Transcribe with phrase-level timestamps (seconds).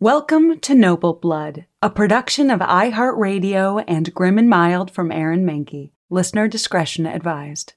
[0.00, 5.90] Welcome to Noble Blood, a production of iHeartRadio and Grim and Mild from Aaron Mahnke.
[6.08, 7.72] Listener discretion advised.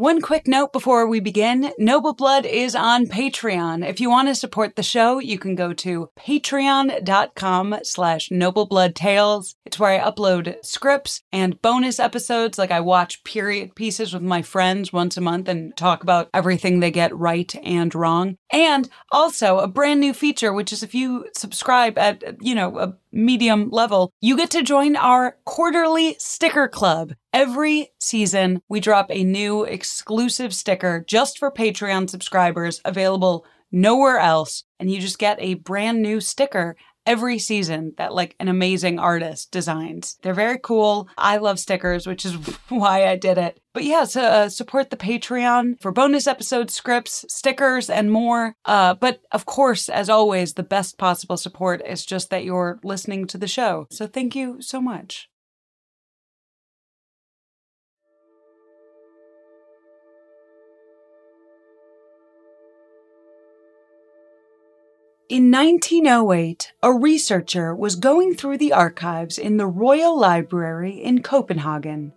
[0.00, 3.86] One quick note before we begin Noble Blood is on Patreon.
[3.86, 9.56] If you want to support the show, you can go to patreon.com slash noblebloodtales.
[9.66, 12.56] It's where I upload scripts and bonus episodes.
[12.56, 16.80] Like I watch period pieces with my friends once a month and talk about everything
[16.80, 18.38] they get right and wrong.
[18.50, 22.96] And also a brand new feature, which is if you subscribe at, you know, a
[23.12, 27.12] medium level, you get to join our quarterly sticker club.
[27.32, 34.64] Every season, we drop a new exclusive sticker just for Patreon subscribers, available nowhere else.
[34.78, 39.50] And you just get a brand new sticker every season that like an amazing artist
[39.50, 40.18] designs.
[40.22, 41.08] They're very cool.
[41.16, 42.34] I love stickers, which is
[42.68, 43.60] why I did it.
[43.72, 48.54] But yeah, so uh, support the Patreon for bonus episodes, scripts, stickers, and more.
[48.64, 53.26] Uh, but of course, as always, the best possible support is just that you're listening
[53.28, 53.86] to the show.
[53.90, 55.29] So thank you so much.
[65.30, 72.12] In 1908, a researcher was going through the archives in the Royal Library in Copenhagen.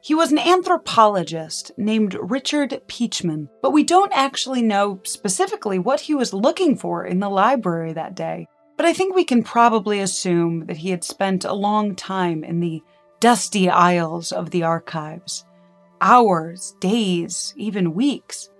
[0.00, 6.16] He was an anthropologist named Richard Pietschmann, but we don't actually know specifically what he
[6.16, 8.48] was looking for in the library that day.
[8.76, 12.58] But I think we can probably assume that he had spent a long time in
[12.58, 12.82] the
[13.20, 15.44] dusty aisles of the archives
[16.00, 18.50] hours, days, even weeks.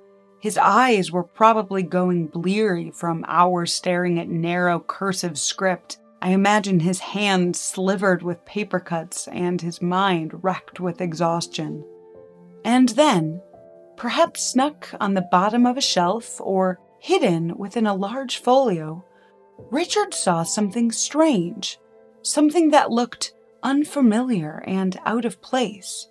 [0.40, 5.98] His eyes were probably going bleary from hours staring at narrow cursive script.
[6.22, 11.84] I imagine his hands slivered with paper cuts and his mind wrecked with exhaustion.
[12.64, 13.40] And then,
[13.96, 19.04] perhaps snuck on the bottom of a shelf or hidden within a large folio,
[19.70, 21.78] Richard saw something strange,
[22.22, 23.32] something that looked
[23.62, 26.08] unfamiliar and out of place.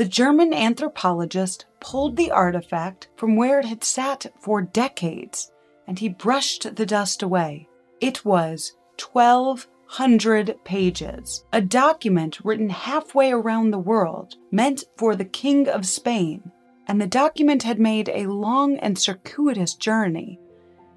[0.00, 5.52] The German anthropologist pulled the artifact from where it had sat for decades,
[5.86, 7.68] and he brushed the dust away.
[8.00, 8.72] It was
[9.12, 16.50] 1,200 pages, a document written halfway around the world, meant for the King of Spain.
[16.88, 20.40] And the document had made a long and circuitous journey.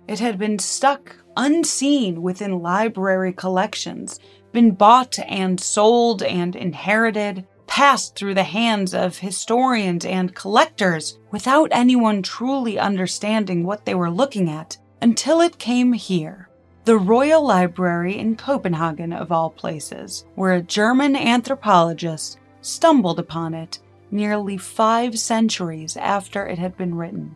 [0.07, 4.21] It had been stuck unseen within library collections,
[4.53, 11.69] been bought and sold and inherited, passed through the hands of historians and collectors without
[11.71, 16.47] anyone truly understanding what they were looking at until it came here.
[16.85, 23.79] The Royal Library in Copenhagen, of all places, where a German anthropologist stumbled upon it
[24.11, 27.35] nearly five centuries after it had been written.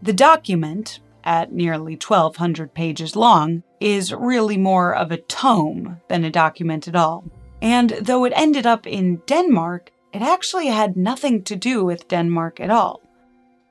[0.00, 6.30] The document, at nearly 1,200 pages long, is really more of a tome than a
[6.30, 7.24] document at all.
[7.64, 12.60] And though it ended up in Denmark, it actually had nothing to do with Denmark
[12.60, 13.00] at all.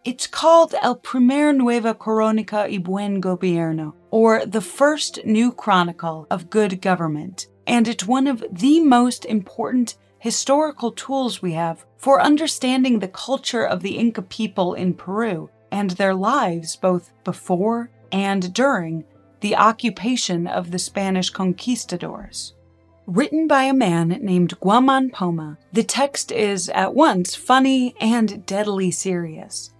[0.03, 6.49] It's called El Primer Nueva Crónica y Buen Gobierno, or the First New Chronicle of
[6.49, 12.97] Good Government, and it's one of the most important historical tools we have for understanding
[12.97, 19.03] the culture of the Inca people in Peru and their lives both before and during
[19.41, 22.55] the occupation of the Spanish conquistadors.
[23.05, 28.91] Written by a man named Guaman Poma, the text is at once funny and deadly
[28.91, 29.73] serious.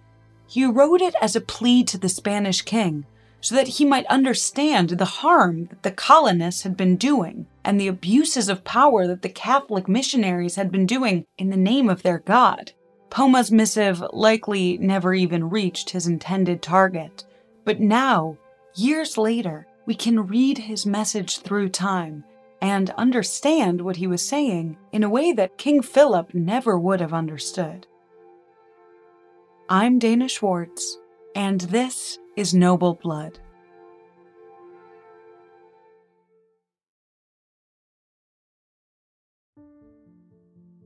[0.45, 3.05] He wrote it as a plea to the Spanish king
[3.39, 7.87] so that he might understand the harm that the colonists had been doing and the
[7.87, 12.19] abuses of power that the Catholic missionaries had been doing in the name of their
[12.19, 12.73] God.
[13.09, 17.23] Poma's missive likely never even reached his intended target,
[17.63, 18.37] but now,
[18.75, 22.25] years later, we can read his message through time
[22.63, 27.13] and understand what he was saying in a way that King Philip never would have
[27.13, 27.85] understood.
[29.67, 30.97] I'm Dana Schwartz,
[31.35, 33.37] and this is Noble Blood.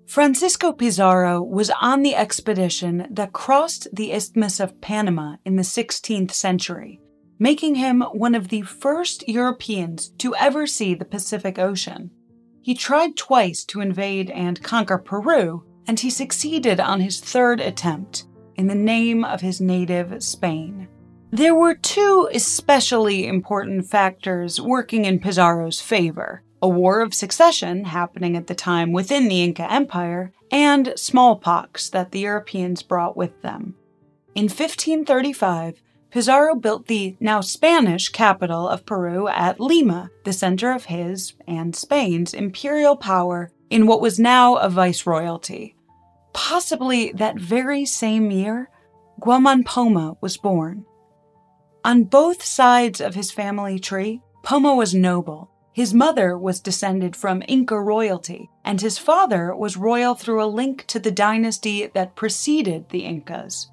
[0.07, 6.31] Francisco Pizarro was on the expedition that crossed the Isthmus of Panama in the 16th
[6.31, 6.99] century.
[7.39, 12.11] Making him one of the first Europeans to ever see the Pacific Ocean.
[12.61, 18.25] He tried twice to invade and conquer Peru, and he succeeded on his third attempt
[18.55, 20.87] in the name of his native Spain.
[21.31, 28.35] There were two especially important factors working in Pizarro's favor a war of succession happening
[28.35, 33.75] at the time within the Inca Empire, and smallpox that the Europeans brought with them.
[34.33, 40.85] In 1535, Pizarro built the now Spanish capital of Peru at Lima, the center of
[40.85, 45.75] his and Spain's imperial power in what was now a viceroyalty.
[46.33, 48.69] Possibly that very same year,
[49.19, 50.85] Guaman Poma was born.
[51.83, 55.51] On both sides of his family tree, Poma was noble.
[55.73, 60.85] His mother was descended from Inca royalty, and his father was royal through a link
[60.87, 63.69] to the dynasty that preceded the Incas.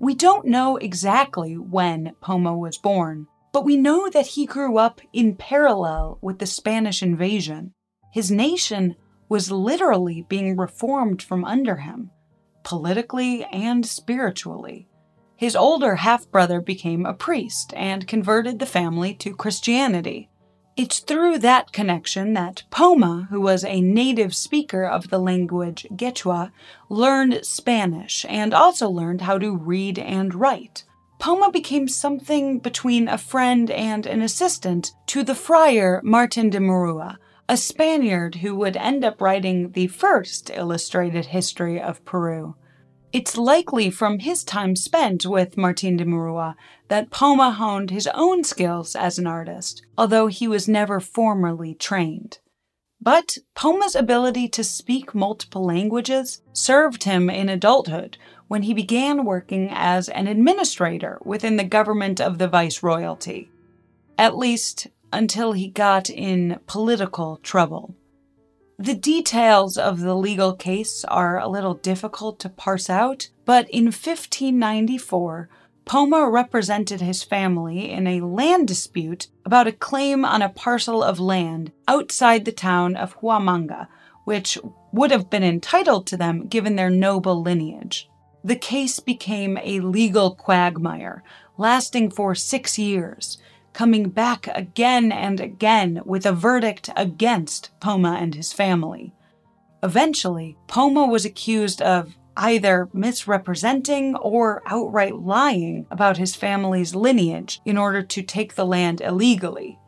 [0.00, 5.00] We don't know exactly when Poma was born, but we know that he grew up
[5.12, 7.74] in parallel with the Spanish invasion.
[8.12, 8.94] His nation
[9.28, 12.10] was literally being reformed from under him,
[12.62, 14.88] politically and spiritually.
[15.36, 20.30] His older half brother became a priest and converted the family to Christianity.
[20.78, 26.52] It's through that connection that Poma, who was a native speaker of the language Quechua,
[26.88, 30.84] learned Spanish and also learned how to read and write.
[31.18, 37.16] Poma became something between a friend and an assistant to the friar Martin de Murua,
[37.48, 42.54] a Spaniard who would end up writing the first illustrated history of Peru.
[43.10, 46.56] It's likely from his time spent with Martin de Murua
[46.88, 52.38] that Poma honed his own skills as an artist, although he was never formally trained.
[53.00, 58.18] But Poma's ability to speak multiple languages served him in adulthood
[58.48, 63.48] when he began working as an administrator within the government of the Viceroyalty.
[64.18, 67.94] At least until he got in political trouble.
[68.80, 73.86] The details of the legal case are a little difficult to parse out, but in
[73.86, 75.48] 1594,
[75.84, 81.18] Poma represented his family in a land dispute about a claim on a parcel of
[81.18, 83.88] land outside the town of Huamanga,
[84.22, 84.56] which
[84.92, 88.08] would have been entitled to them given their noble lineage.
[88.44, 91.24] The case became a legal quagmire,
[91.56, 93.38] lasting for six years,
[93.72, 99.14] coming back again and again with a verdict against Poma and his family.
[99.82, 107.76] Eventually, Poma was accused of either misrepresenting or outright lying about his family's lineage in
[107.76, 109.78] order to take the land illegally.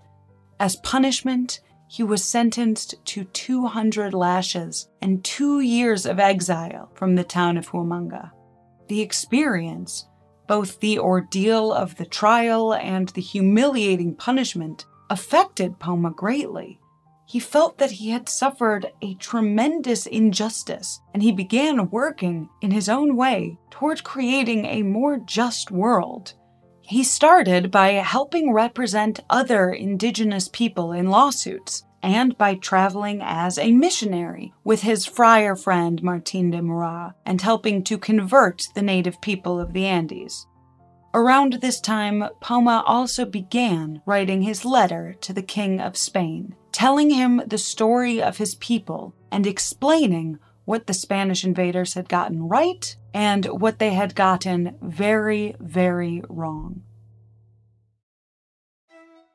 [0.58, 7.24] As punishment, he was sentenced to 200 lashes and two years of exile from the
[7.24, 8.30] town of Huamanga.
[8.88, 10.06] The experience
[10.50, 16.80] both the ordeal of the trial and the humiliating punishment affected Poma greatly.
[17.24, 22.88] He felt that he had suffered a tremendous injustice, and he began working in his
[22.88, 26.34] own way toward creating a more just world.
[26.80, 33.72] He started by helping represent other indigenous people in lawsuits and by traveling as a
[33.72, 39.60] missionary with his friar friend Martin de Murua and helping to convert the native people
[39.60, 40.46] of the Andes.
[41.12, 47.10] Around this time, Poma also began writing his letter to the King of Spain, telling
[47.10, 52.96] him the story of his people and explaining what the Spanish invaders had gotten right
[53.12, 56.82] and what they had gotten very, very wrong.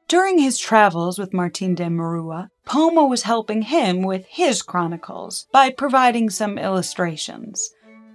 [0.08, 5.72] During his travels with Martin de Murua, Poma was helping him with his chronicles by
[5.72, 7.72] providing some illustrations.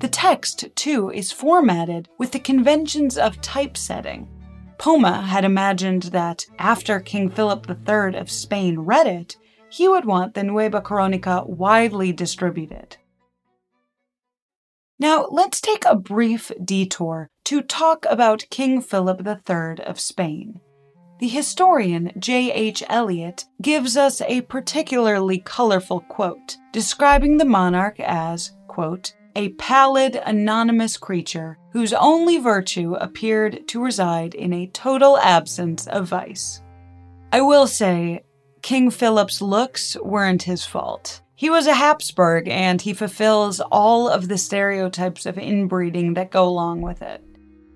[0.00, 4.28] The text, too, is formatted with the conventions of typesetting.
[4.76, 9.38] Poma had imagined that after King Philip III of Spain read it,
[9.70, 12.96] he would want the Nueva Coronica widely distributed.
[14.98, 20.60] Now, let's take a brief detour to talk about King Philip III of Spain.
[21.20, 22.82] The historian J.H.
[22.88, 30.96] Elliott gives us a particularly colorful quote, describing the monarch as, quote, a pallid, anonymous
[30.96, 36.62] creature whose only virtue appeared to reside in a total absence of vice.
[37.32, 38.22] I will say,
[38.62, 41.22] King Philip's looks weren't his fault.
[41.34, 46.46] He was a Habsburg and he fulfills all of the stereotypes of inbreeding that go
[46.46, 47.22] along with it.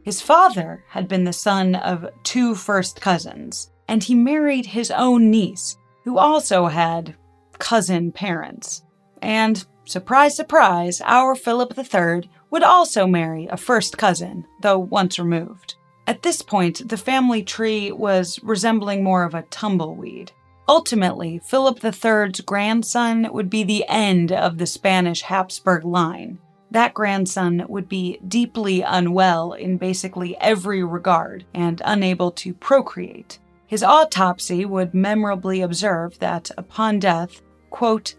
[0.02, 5.30] His father had been the son of two first cousins, and he married his own
[5.30, 7.14] niece, who also had
[7.58, 8.82] cousin parents.
[9.20, 15.76] And surprise, surprise, our Philip III would also marry a first cousin, though once removed.
[16.08, 20.32] At this point, the family tree was resembling more of a tumbleweed.
[20.68, 26.38] Ultimately, Philip III's grandson would be the end of the Spanish Habsburg line.
[26.70, 33.38] That grandson would be deeply unwell in basically every regard and unable to procreate.
[33.66, 38.14] His autopsy would memorably observe that upon death, quote,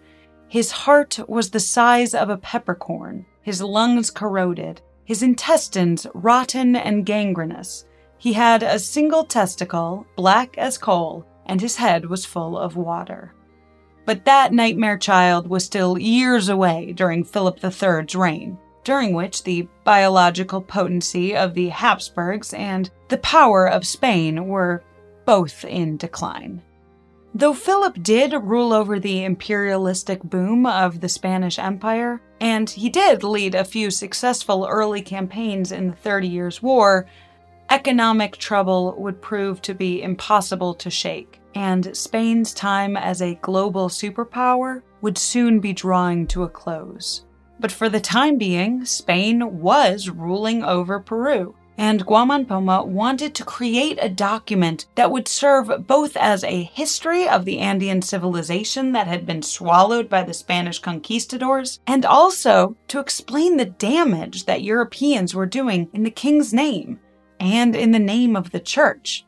[0.48, 7.08] his heart was the size of a peppercorn, his lungs corroded, his intestines rotten and
[7.08, 7.86] gangrenous.
[8.20, 13.34] He had a single testicle, black as coal, and his head was full of water.
[14.06, 19.68] But that nightmare child was still years away during Philip III's reign, during which the
[19.84, 24.84] biological potency of the Habsburgs and the power of Spain were
[25.26, 26.62] both in decline.
[27.36, 33.24] Though Philip did rule over the imperialistic boom of the Spanish Empire, and he did
[33.24, 37.08] lead a few successful early campaigns in the Thirty Years' War,
[37.74, 43.90] economic trouble would prove to be impossible to shake, and Spain's time as a global
[43.90, 47.26] superpower would soon be drawing to a close.
[47.60, 53.44] But for the time being, Spain was ruling over Peru, and Guaman Poma wanted to
[53.44, 59.08] create a document that would serve both as a history of the Andean civilization that
[59.08, 65.34] had been swallowed by the Spanish conquistadors, and also to explain the damage that Europeans
[65.34, 67.00] were doing in the king's name
[67.44, 69.26] and in the name of the church.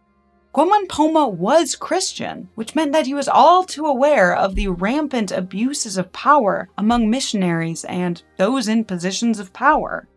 [0.53, 5.33] Guaman Poma was Christian, which meant that he was all too aware of the rampant
[5.33, 10.07] abuses of power among missionaries and those in positions of power.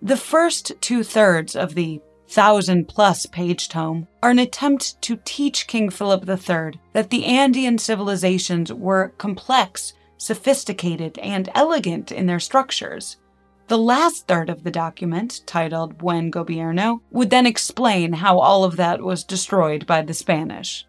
[0.00, 5.66] The first two thirds of the thousand plus page tome are an attempt to teach
[5.66, 13.16] King Philip III that the Andean civilizations were complex, sophisticated, and elegant in their structures,
[13.68, 18.76] the last third of the document, titled Buen Gobierno, would then explain how all of
[18.76, 20.86] that was destroyed by the Spanish.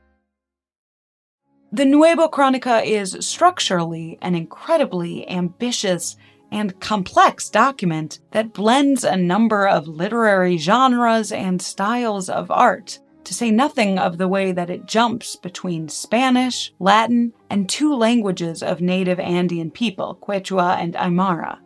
[1.72, 6.16] The Nuevo Cronica is structurally an incredibly ambitious
[6.52, 13.34] and complex document that blends a number of literary genres and styles of art, to
[13.34, 18.82] say nothing of the way that it jumps between Spanish, Latin, and two languages of
[18.82, 21.60] native Andean people, Quechua and Aymara.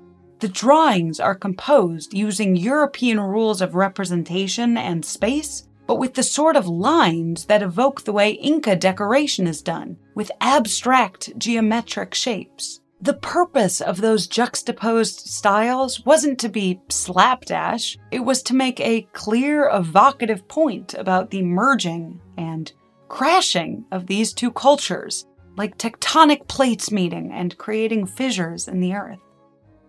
[0.43, 6.57] The drawings are composed using European rules of representation and space, but with the sort
[6.57, 12.81] of lines that evoke the way Inca decoration is done, with abstract geometric shapes.
[12.99, 19.07] The purpose of those juxtaposed styles wasn't to be slapdash, it was to make a
[19.13, 22.69] clear, evocative point about the merging and
[23.07, 29.22] crashing of these two cultures, like tectonic plates meeting and creating fissures in the earth.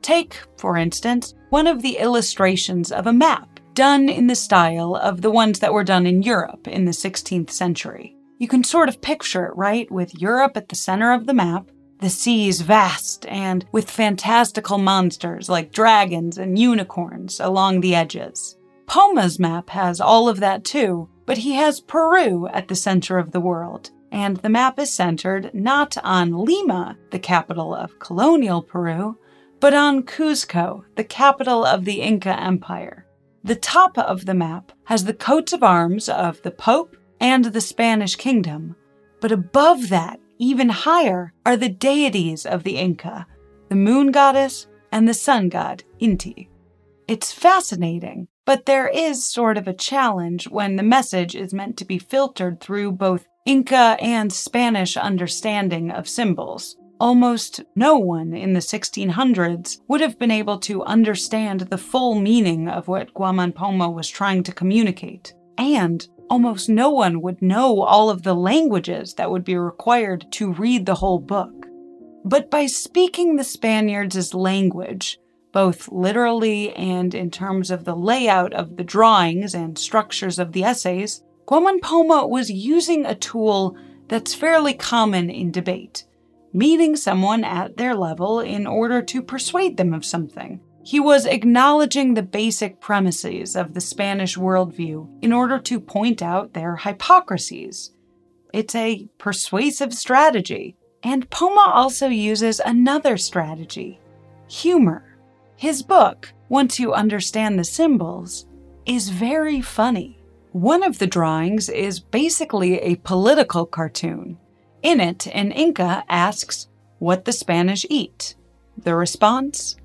[0.05, 5.23] Take, for instance, one of the illustrations of a map done in the style of
[5.23, 8.15] the ones that were done in Europe in the 16th century.
[8.37, 9.91] You can sort of picture it, right?
[9.91, 11.71] With Europe at the center of the map,
[12.01, 18.59] the seas vast and with fantastical monsters like dragons and unicorns along the edges.
[18.87, 23.31] Poma's map has all of that too, but he has Peru at the center of
[23.31, 29.17] the world, and the map is centered not on Lima, the capital of colonial Peru,
[29.64, 33.06] but on Cuzco, the capital of the Inca Empire.
[33.44, 37.62] The top of the map has the coats of arms of the Pope and the
[37.62, 38.76] Spanish kingdom,
[39.23, 43.26] but above that, even higher, are the deities of the Inca
[43.71, 46.49] the moon goddess and the sun god, Inti.
[47.09, 51.87] It's fascinating, but there is sort of a challenge when the message is meant to
[51.87, 56.76] be filtered through both Inca and Spanish understanding of symbols.
[57.01, 62.69] Almost no one in the 1600s would have been able to understand the full meaning
[62.69, 65.35] of what Guaman Poma was trying to communicate.
[65.59, 70.53] And almost no one would know all of the languages that would be required to
[70.53, 71.67] read the whole book.
[72.25, 75.19] But by speaking the Spaniards' language,
[75.53, 80.65] both literally and in terms of the layout of the drawings and structures of the
[80.65, 83.77] essays, Guaman Poma was using a tool
[84.09, 86.05] that's fairly common in debate
[86.55, 90.61] meeting someone at their level in order to persuade them of something.
[90.85, 96.53] He was acknowledging the basic premises of the Spanish worldview in order to point out
[96.55, 97.91] their hypocrisies.
[98.53, 100.77] It's a persuasive strategy.
[101.03, 104.01] And Poma also uses another strategy
[104.47, 105.19] humor.
[105.57, 108.47] His book, once you understand the symbols,
[108.87, 110.21] is very funny.
[110.53, 114.39] One of the drawings is basically a political cartoon.
[114.85, 118.35] In it, an Inca asks what the Spanish eat.
[118.76, 119.76] The response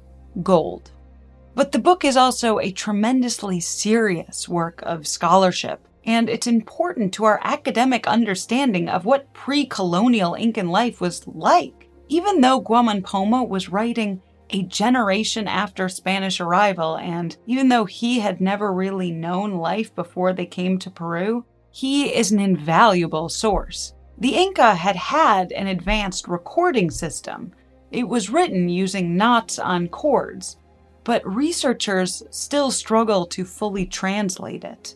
[0.43, 0.91] gold.
[1.55, 7.23] But the book is also a tremendously serious work of scholarship, and it's important to
[7.23, 11.87] our academic understanding of what pre colonial Incan life was like.
[12.09, 18.19] Even though Guaman Poma was writing a generation after Spanish arrival, and even though he
[18.19, 23.93] had never really known life before they came to Peru, he is an invaluable source.
[24.19, 27.53] The Inca had had an advanced recording system.
[27.89, 30.57] It was written using knots on cords,
[31.05, 34.95] but researchers still struggle to fully translate it.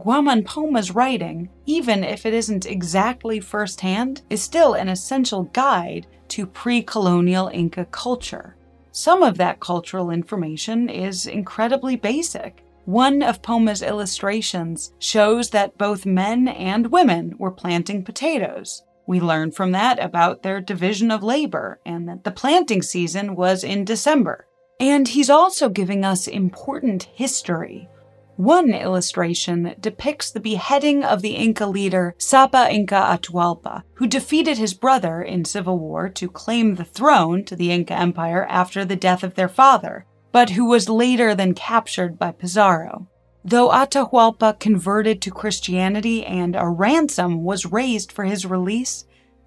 [0.00, 6.44] Guaman Poma's writing, even if it isn't exactly firsthand, is still an essential guide to
[6.44, 8.56] pre colonial Inca culture.
[8.90, 16.06] Some of that cultural information is incredibly basic, one of Poma's illustrations shows that both
[16.06, 18.82] men and women were planting potatoes.
[19.06, 23.62] We learn from that about their division of labor and that the planting season was
[23.62, 24.46] in December.
[24.80, 27.90] And he's also giving us important history.
[28.36, 34.72] One illustration depicts the beheading of the Inca leader Sapa Inca Atahualpa, who defeated his
[34.72, 39.22] brother in civil war to claim the throne to the Inca Empire after the death
[39.22, 43.08] of their father but who was later then captured by Pizarro.
[43.44, 49.06] Though Atahualpa converted to Christianity and a ransom was raised for his release,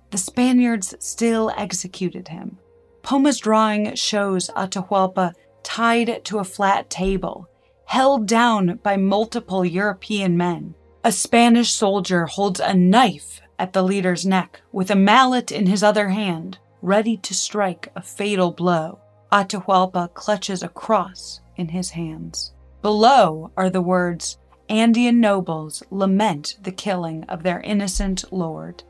[0.09, 2.57] the Spaniards still executed him.
[3.03, 7.47] Poma's drawing shows Atahualpa tied to a flat table,
[7.85, 10.75] held down by multiple European men.
[11.03, 15.83] A Spanish soldier holds a knife at the leader's neck with a mallet in his
[15.83, 18.99] other hand, ready to strike a fatal blow.
[19.31, 22.53] Atahualpa clutches a cross in his hands.
[22.81, 28.83] Below are the words, Andean nobles lament the killing of their innocent lord.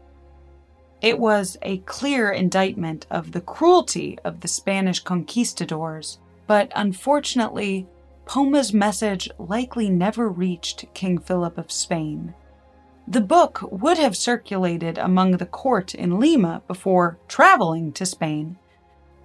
[1.01, 7.87] It was a clear indictment of the cruelty of the Spanish conquistadors, but unfortunately,
[8.25, 12.33] Poma's message likely never reached King Philip of Spain.
[13.07, 18.57] The book would have circulated among the court in Lima before traveling to Spain,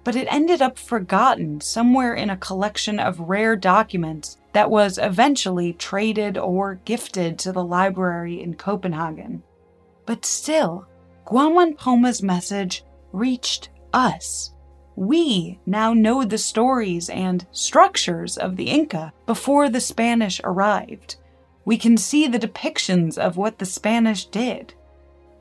[0.07, 5.73] but it ended up forgotten somewhere in a collection of rare documents that was eventually
[5.73, 9.43] traded or gifted to the library in Copenhagen.
[10.05, 10.87] But still,
[11.25, 14.53] Guaman Poma's message reached us.
[14.95, 21.17] We now know the stories and structures of the Inca before the Spanish arrived.
[21.65, 24.73] We can see the depictions of what the Spanish did.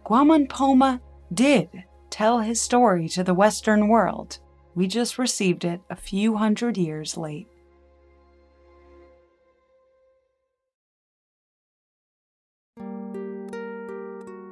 [0.05, 1.00] Guaman Poma
[1.33, 1.68] did
[2.11, 4.40] tell his story to the Western world.
[4.77, 7.49] We just received it a few hundred years late.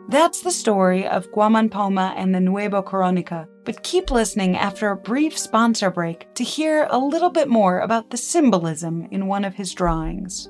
[0.08, 4.96] That's the story of Guaman Poma and the Nuevo Coronica, but keep listening after a
[4.96, 9.54] brief sponsor break to hear a little bit more about the symbolism in one of
[9.54, 10.48] his drawings.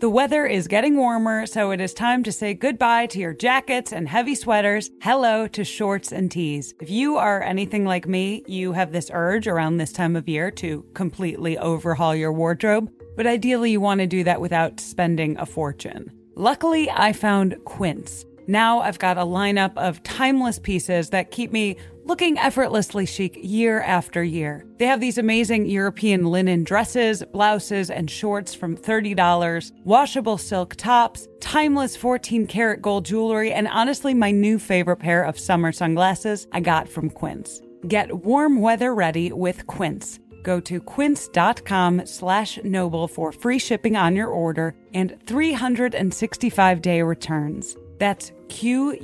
[0.00, 3.92] The weather is getting warmer, so it is time to say goodbye to your jackets
[3.92, 4.90] and heavy sweaters.
[5.02, 6.72] Hello to shorts and tees.
[6.80, 10.50] If you are anything like me, you have this urge around this time of year
[10.52, 15.44] to completely overhaul your wardrobe, but ideally you want to do that without spending a
[15.44, 16.10] fortune.
[16.34, 18.24] Luckily, I found Quince.
[18.50, 23.80] Now I've got a lineup of timeless pieces that keep me looking effortlessly chic year
[23.80, 24.66] after year.
[24.78, 31.28] They have these amazing European linen dresses, blouses, and shorts from $30, washable silk tops,
[31.38, 36.58] timeless 14 karat gold jewelry, and honestly, my new favorite pair of summer sunglasses I
[36.58, 37.60] got from Quince.
[37.86, 40.18] Get warm weather ready with Quince.
[40.42, 47.76] Go to quince.com slash noble for free shipping on your order and 365 day returns.
[48.00, 48.98] That's Q-U-I-N-C-E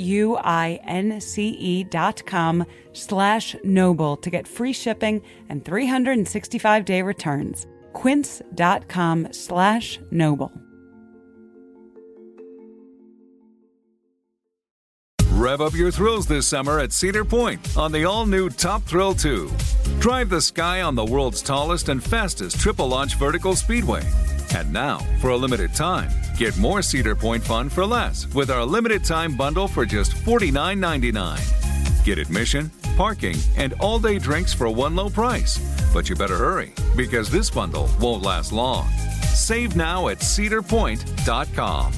[1.85, 7.67] dot com slash noble to get free shipping and 365-day returns.
[7.95, 10.53] quince.com slash noble.
[15.31, 19.51] Rev up your thrills this summer at Cedar Point on the all-new Top Thrill 2.
[20.01, 24.03] Drive the sky on the world's tallest and fastest triple launch vertical speedway.
[24.57, 28.65] And now, for a limited time, get more Cedar Point fun for less with our
[28.65, 32.05] limited time bundle for just $49.99.
[32.07, 35.59] Get admission, parking, and all day drinks for one low price.
[35.93, 38.89] But you better hurry because this bundle won't last long.
[39.35, 41.93] Save now at cedarpoint.com.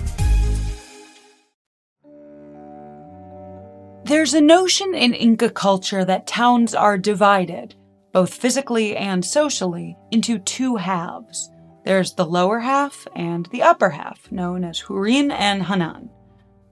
[4.03, 7.77] There's a notion in Inca culture that towns are divided,
[8.12, 11.53] both physically and socially, into two halves.
[11.85, 16.11] There's the lower half and the upper half, known as Hurin and Hanan.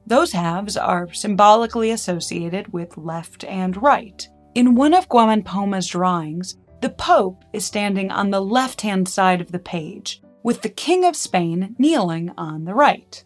[0.07, 4.29] Those halves are symbolically associated with left and right.
[4.55, 9.40] In one of Guaman Poma's drawings, the Pope is standing on the left hand side
[9.40, 13.25] of the page, with the King of Spain kneeling on the right.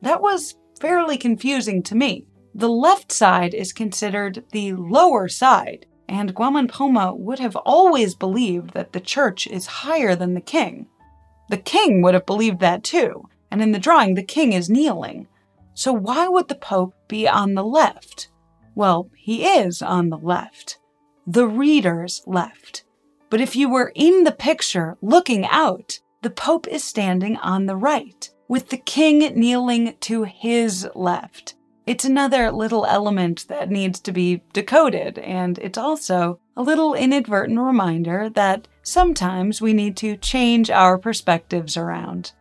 [0.00, 2.26] That was fairly confusing to me.
[2.54, 8.72] The left side is considered the lower side, and Guaman Poma would have always believed
[8.72, 10.86] that the church is higher than the king.
[11.48, 15.28] The king would have believed that too, and in the drawing, the king is kneeling.
[15.74, 18.30] So why would the Pope be on the left?
[18.74, 20.78] Well, he is on the left.
[21.26, 22.84] The reader's left.
[23.30, 27.76] But if you were in the picture looking out, the Pope is standing on the
[27.76, 31.54] right, with the king kneeling to his left.
[31.86, 37.58] It's another little element that needs to be decoded, and it's also a little inadvertent
[37.58, 42.32] reminder that sometimes we need to change our perspectives around.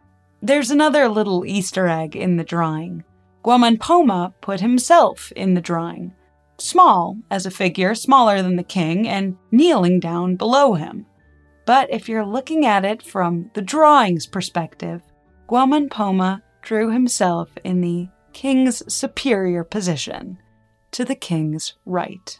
[0.42, 3.04] There's another little Easter egg in the drawing.
[3.44, 6.14] Guaman Poma put himself in the drawing.
[6.58, 11.06] Small as a figure, smaller than the king, and kneeling down below him.
[11.66, 15.02] But if you're looking at it from the drawing's perspective,
[15.50, 20.38] Guaman Poma drew himself in the king's superior position,
[20.92, 22.40] to the king's right.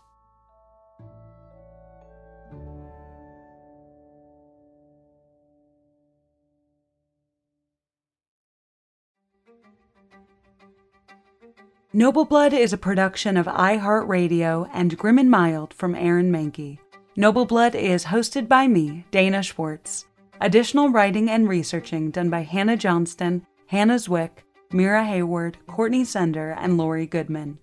[11.98, 16.78] Noble Blood is a production of iHeartRadio and Grim and Mild from Aaron Mahnke.
[17.16, 20.06] Noble Blood is hosted by me, Dana Schwartz.
[20.40, 26.78] Additional writing and researching done by Hannah Johnston, Hannah Zwick, Mira Hayward, Courtney Sender, and
[26.78, 27.58] Lori Goodman.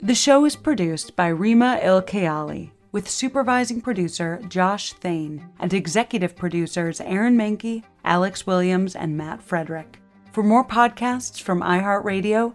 [0.00, 7.00] The show is produced by Rima Ilkayali, with supervising producer Josh Thane and executive producers
[7.00, 9.98] Aaron Mahnke, Alex Williams, and Matt Frederick.
[10.30, 12.54] For more podcasts from iHeartRadio,